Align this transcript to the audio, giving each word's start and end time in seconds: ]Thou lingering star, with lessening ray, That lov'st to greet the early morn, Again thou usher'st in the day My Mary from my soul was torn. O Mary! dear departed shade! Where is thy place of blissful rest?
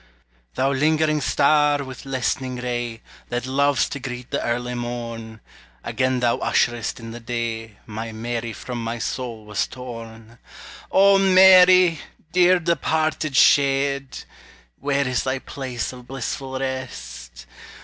]Thou 0.55 0.71
lingering 0.71 1.21
star, 1.21 1.83
with 1.83 2.07
lessening 2.07 2.55
ray, 2.55 3.01
That 3.29 3.45
lov'st 3.45 3.91
to 3.91 3.99
greet 3.99 4.31
the 4.31 4.43
early 4.43 4.73
morn, 4.73 5.41
Again 5.83 6.21
thou 6.21 6.39
usher'st 6.39 6.99
in 6.99 7.11
the 7.11 7.19
day 7.19 7.77
My 7.85 8.11
Mary 8.11 8.51
from 8.51 8.83
my 8.83 8.97
soul 8.97 9.45
was 9.45 9.67
torn. 9.67 10.39
O 10.91 11.19
Mary! 11.19 11.99
dear 12.31 12.57
departed 12.59 13.37
shade! 13.37 14.23
Where 14.79 15.07
is 15.07 15.21
thy 15.21 15.37
place 15.37 15.93
of 15.93 16.07
blissful 16.07 16.57
rest? 16.59 17.45